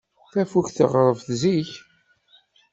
[0.31, 1.71] Tafukt tɣerreb zik.